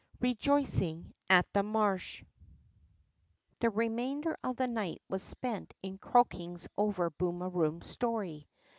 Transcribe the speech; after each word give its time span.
REJOICING 0.19 1.13
AT 1.29 1.45
THE 1.53 1.61
MARSH 1.61 2.21
T 2.21 2.25
he 3.61 3.67
reiHainder 3.67 4.33
of 4.43 4.55
the 4.55 4.65
night 4.67 4.99
was 5.07 5.21
spent 5.21 5.75
in 5.83 5.99
croakings 5.99 6.67
over 6.75 7.11
Booni 7.11 7.45
a 7.45 7.51
Eooin's 7.51 7.85
story. 7.85 8.49